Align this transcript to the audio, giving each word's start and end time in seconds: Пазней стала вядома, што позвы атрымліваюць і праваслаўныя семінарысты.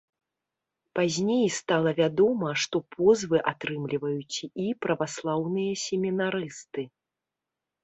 Пазней 0.99 1.43
стала 1.57 1.91
вядома, 1.99 2.49
што 2.63 2.81
позвы 2.97 3.37
атрымліваюць 3.53 4.37
і 4.65 4.67
праваслаўныя 4.87 5.79
семінарысты. 5.85 6.81